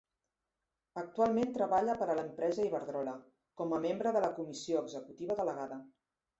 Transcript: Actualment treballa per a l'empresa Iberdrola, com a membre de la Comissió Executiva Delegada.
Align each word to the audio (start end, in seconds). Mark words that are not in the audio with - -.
Actualment 1.01 1.53
treballa 1.57 1.97
per 1.99 2.07
a 2.07 2.15
l'empresa 2.21 2.67
Iberdrola, 2.71 3.15
com 3.63 3.79
a 3.79 3.81
membre 3.87 4.17
de 4.19 4.27
la 4.27 4.33
Comissió 4.41 4.85
Executiva 4.85 5.41
Delegada. 5.45 5.83